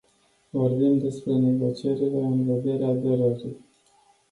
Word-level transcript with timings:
Vorbim 0.51 0.99
despre 0.99 1.31
negocierile 1.33 2.15
în 2.23 2.45
vederea 2.45 2.87
aderării. 2.87 3.57